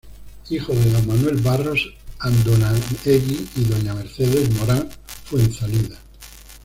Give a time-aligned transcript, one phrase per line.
[0.49, 4.89] Hijo de don Manuel Barros Andonaegui y doña Mercedes Morán
[5.25, 5.95] Fuenzalida.